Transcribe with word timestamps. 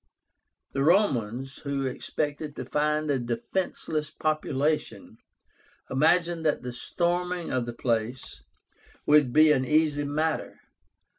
The 0.71 0.81
Romans, 0.83 1.57
who 1.59 1.85
expected 1.85 2.55
to 2.55 2.65
find 2.65 3.11
a 3.11 3.19
defenceless 3.19 4.09
population, 4.09 5.19
imagined 5.91 6.43
that 6.43 6.63
the 6.63 6.73
storming 6.73 7.51
of 7.53 7.67
the 7.67 7.73
place 7.73 8.41
would 9.05 9.31
be 9.31 9.51
an 9.51 9.63
easy 9.63 10.03
matter. 10.05 10.59